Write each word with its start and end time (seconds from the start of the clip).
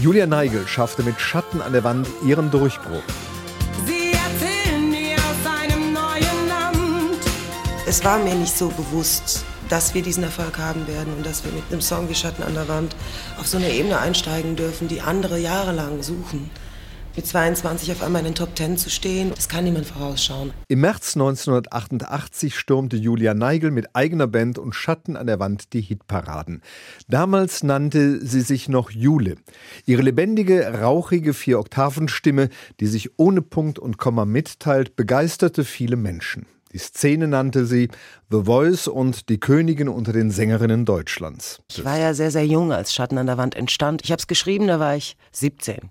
Julia 0.00 0.26
Neigel 0.26 0.66
schaffte 0.66 1.02
mit 1.02 1.20
Schatten 1.20 1.60
an 1.60 1.74
der 1.74 1.84
Wand 1.84 2.08
ihren 2.24 2.50
Durchbruch. 2.50 3.02
Sie 3.84 4.12
erzählen 4.12 4.88
mir 4.88 5.14
aus 5.16 5.60
einem 5.60 5.92
neuen 5.92 6.48
Land. 6.48 7.18
Es 7.86 8.02
war 8.02 8.18
mir 8.18 8.34
nicht 8.34 8.56
so 8.56 8.68
bewusst, 8.68 9.44
dass 9.68 9.92
wir 9.92 10.00
diesen 10.00 10.22
Erfolg 10.22 10.56
haben 10.56 10.86
werden 10.88 11.12
und 11.12 11.26
dass 11.26 11.44
wir 11.44 11.52
mit 11.52 11.64
einem 11.70 11.82
Song 11.82 12.08
wie 12.08 12.14
Schatten 12.14 12.42
an 12.42 12.54
der 12.54 12.66
Wand 12.66 12.96
auf 13.38 13.46
so 13.46 13.58
eine 13.58 13.70
Ebene 13.70 13.98
einsteigen 13.98 14.56
dürfen, 14.56 14.88
die 14.88 15.02
andere 15.02 15.38
jahrelang 15.38 16.02
suchen. 16.02 16.48
Mit 17.16 17.26
22 17.26 17.90
auf 17.90 18.02
einmal 18.02 18.20
in 18.20 18.26
den 18.26 18.34
Top 18.36 18.56
10 18.56 18.78
zu 18.78 18.88
stehen, 18.88 19.32
das 19.34 19.48
kann 19.48 19.64
niemand 19.64 19.86
vorausschauen. 19.86 20.52
Im 20.68 20.80
März 20.80 21.16
1988 21.16 22.56
stürmte 22.56 22.96
Julia 22.96 23.34
Neigel 23.34 23.72
mit 23.72 23.96
eigener 23.96 24.28
Band 24.28 24.58
und 24.58 24.74
Schatten 24.74 25.16
an 25.16 25.26
der 25.26 25.40
Wand 25.40 25.72
die 25.72 25.80
Hitparaden. 25.80 26.62
Damals 27.08 27.64
nannte 27.64 28.24
sie 28.24 28.42
sich 28.42 28.68
noch 28.68 28.90
Jule. 28.90 29.36
Ihre 29.86 30.02
lebendige, 30.02 30.80
rauchige 30.80 31.34
Vier-Oktaven-Stimme, 31.34 32.48
die 32.78 32.86
sich 32.86 33.10
ohne 33.18 33.42
Punkt 33.42 33.80
und 33.80 33.98
Komma 33.98 34.24
mitteilt, 34.24 34.94
begeisterte 34.94 35.64
viele 35.64 35.96
Menschen. 35.96 36.46
Die 36.72 36.78
Szene 36.78 37.26
nannte 37.26 37.66
sie 37.66 37.88
The 38.30 38.44
Voice 38.44 38.86
und 38.86 39.28
die 39.28 39.40
Königin 39.40 39.88
unter 39.88 40.12
den 40.12 40.30
Sängerinnen 40.30 40.84
Deutschlands. 40.84 41.60
Ich 41.68 41.84
war 41.84 41.98
ja 41.98 42.14
sehr, 42.14 42.30
sehr 42.30 42.46
jung, 42.46 42.72
als 42.72 42.94
Schatten 42.94 43.18
an 43.18 43.26
der 43.26 43.38
Wand 43.38 43.56
entstand. 43.56 44.02
Ich 44.04 44.12
habe 44.12 44.20
es 44.20 44.28
geschrieben, 44.28 44.68
da 44.68 44.78
war 44.78 44.94
ich 44.94 45.16
17. 45.32 45.90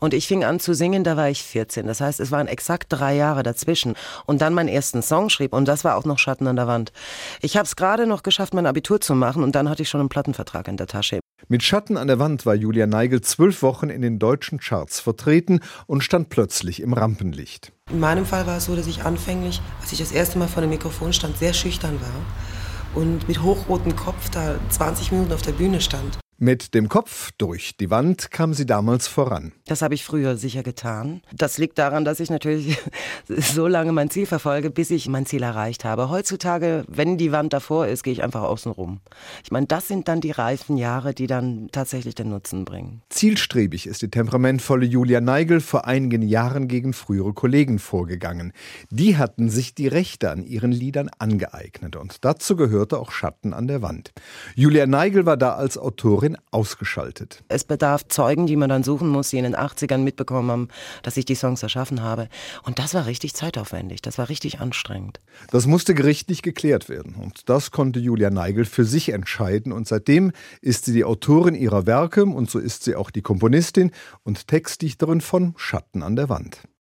Und 0.00 0.14
ich 0.14 0.26
fing 0.26 0.42
an 0.42 0.58
zu 0.58 0.74
singen, 0.74 1.04
da 1.04 1.16
war 1.16 1.30
ich 1.30 1.44
14. 1.44 1.86
Das 1.86 2.00
heißt, 2.00 2.18
es 2.18 2.32
waren 2.32 2.48
exakt 2.48 2.86
drei 2.88 3.14
Jahre 3.14 3.44
dazwischen. 3.44 3.94
Und 4.26 4.40
dann 4.40 4.52
meinen 4.52 4.68
ersten 4.68 5.00
Song 5.00 5.28
schrieb 5.28 5.52
und 5.52 5.68
das 5.68 5.84
war 5.84 5.96
auch 5.96 6.04
noch 6.04 6.18
Schatten 6.18 6.48
an 6.48 6.56
der 6.56 6.66
Wand. 6.66 6.92
Ich 7.40 7.56
habe 7.56 7.66
es 7.66 7.76
gerade 7.76 8.08
noch 8.08 8.24
geschafft, 8.24 8.52
mein 8.52 8.66
Abitur 8.66 9.00
zu 9.00 9.14
machen 9.14 9.44
und 9.44 9.54
dann 9.54 9.68
hatte 9.68 9.82
ich 9.82 9.88
schon 9.88 10.00
einen 10.00 10.08
Plattenvertrag 10.08 10.66
in 10.66 10.76
der 10.76 10.88
Tasche. 10.88 11.20
Mit 11.48 11.62
Schatten 11.62 11.96
an 11.96 12.08
der 12.08 12.18
Wand 12.18 12.44
war 12.44 12.56
Julia 12.56 12.88
Neigel 12.88 13.20
zwölf 13.20 13.62
Wochen 13.62 13.88
in 13.88 14.02
den 14.02 14.18
deutschen 14.18 14.58
Charts 14.58 14.98
vertreten 14.98 15.60
und 15.86 16.02
stand 16.02 16.28
plötzlich 16.28 16.82
im 16.82 16.92
Rampenlicht. 16.92 17.72
In 17.88 18.00
meinem 18.00 18.26
Fall 18.26 18.48
war 18.48 18.56
es 18.56 18.64
so, 18.64 18.74
dass 18.74 18.88
ich 18.88 19.04
anfänglich, 19.04 19.62
als 19.80 19.92
ich 19.92 20.00
das 20.00 20.10
erste 20.10 20.38
Mal 20.40 20.48
vor 20.48 20.60
dem 20.60 20.70
Mikrofon 20.70 21.12
stand, 21.12 21.38
sehr 21.38 21.54
schüchtern 21.54 22.00
war 22.00 23.00
und 23.00 23.28
mit 23.28 23.44
hochrotem 23.44 23.94
Kopf 23.94 24.28
da 24.30 24.58
20 24.70 25.12
Minuten 25.12 25.32
auf 25.32 25.42
der 25.42 25.52
Bühne 25.52 25.80
stand. 25.80 26.18
Mit 26.38 26.74
dem 26.74 26.90
Kopf 26.90 27.30
durch 27.38 27.78
die 27.78 27.88
Wand 27.88 28.30
kam 28.30 28.52
sie 28.52 28.66
damals 28.66 29.08
voran. 29.08 29.52
Das 29.64 29.80
habe 29.80 29.94
ich 29.94 30.04
früher 30.04 30.36
sicher 30.36 30.62
getan. 30.62 31.22
Das 31.32 31.56
liegt 31.56 31.78
daran, 31.78 32.04
dass 32.04 32.20
ich 32.20 32.28
natürlich 32.28 32.76
so 33.26 33.66
lange 33.66 33.92
mein 33.92 34.10
Ziel 34.10 34.26
verfolge, 34.26 34.68
bis 34.68 34.90
ich 34.90 35.08
mein 35.08 35.24
Ziel 35.24 35.42
erreicht 35.42 35.86
habe. 35.86 36.10
Heutzutage, 36.10 36.84
wenn 36.88 37.16
die 37.16 37.32
Wand 37.32 37.54
davor 37.54 37.86
ist, 37.86 38.02
gehe 38.02 38.12
ich 38.12 38.22
einfach 38.22 38.42
außen 38.42 38.70
rum. 38.70 39.00
Ich 39.44 39.50
meine, 39.50 39.66
das 39.66 39.88
sind 39.88 40.08
dann 40.08 40.20
die 40.20 40.30
reifen 40.30 40.76
Jahre, 40.76 41.14
die 41.14 41.26
dann 41.26 41.70
tatsächlich 41.72 42.14
den 42.14 42.28
Nutzen 42.28 42.66
bringen. 42.66 43.00
Zielstrebig 43.08 43.86
ist 43.86 44.02
die 44.02 44.10
temperamentvolle 44.10 44.84
Julia 44.84 45.22
Neigel 45.22 45.60
vor 45.60 45.86
einigen 45.86 46.20
Jahren 46.20 46.68
gegen 46.68 46.92
frühere 46.92 47.32
Kollegen 47.32 47.78
vorgegangen. 47.78 48.52
Die 48.90 49.16
hatten 49.16 49.48
sich 49.48 49.74
die 49.74 49.88
Rechte 49.88 50.30
an 50.30 50.44
ihren 50.44 50.70
Liedern 50.70 51.08
angeeignet 51.18 51.96
und 51.96 52.26
dazu 52.26 52.56
gehörte 52.56 52.98
auch 52.98 53.10
Schatten 53.10 53.54
an 53.54 53.68
der 53.68 53.80
Wand. 53.80 54.12
Julia 54.54 54.86
Neigel 54.86 55.24
war 55.24 55.38
da 55.38 55.54
als 55.54 55.78
Autorin 55.78 56.25
Autorin 56.26 56.36
ausgeschaltet. 56.50 57.44
Es 57.48 57.64
bedarf 57.64 58.08
Zeugen, 58.08 58.46
die 58.46 58.56
man 58.56 58.68
dann 58.68 58.82
suchen 58.82 59.08
muss, 59.08 59.30
die 59.30 59.38
in 59.38 59.44
den 59.44 59.56
80ern 59.56 59.98
mitbekommen 59.98 60.50
haben, 60.50 60.68
dass 61.02 61.16
ich 61.16 61.24
die 61.24 61.34
Songs 61.34 61.62
erschaffen 61.62 62.02
habe. 62.02 62.28
Und 62.62 62.78
das 62.78 62.94
war 62.94 63.06
richtig 63.06 63.34
zeitaufwendig, 63.34 64.02
das 64.02 64.18
war 64.18 64.28
richtig 64.28 64.60
anstrengend. 64.60 65.20
Das 65.50 65.66
musste 65.66 65.94
gerichtlich 65.94 66.42
geklärt 66.42 66.88
werden. 66.88 67.14
Und 67.14 67.48
das 67.48 67.70
konnte 67.70 68.00
Julia 68.00 68.30
Neigel 68.30 68.64
für 68.64 68.84
sich 68.84 69.10
entscheiden. 69.10 69.72
Und 69.72 69.86
seitdem 69.86 70.32
ist 70.60 70.86
sie 70.86 70.92
die 70.92 71.04
Autorin 71.04 71.54
ihrer 71.54 71.86
Werke 71.86 72.24
und 72.24 72.50
so 72.50 72.58
ist 72.58 72.84
sie 72.84 72.96
auch 72.96 73.10
die 73.10 73.22
Komponistin 73.22 73.92
und 74.24 74.48
Textdichterin 74.48 75.20
von 75.20 75.54
Schatten 75.56 76.02
an 76.02 76.16
der 76.16 76.28
Wand. 76.28 76.60